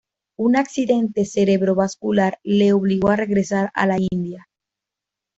Una 0.35 0.61
Accidente 0.61 1.25
cerebrovascular 1.25 2.39
le 2.41 2.73
obligó 2.73 3.09
a 3.09 3.17
regresar 3.17 3.69
a 3.75 3.85
la 3.85 3.97
India. 4.11 4.47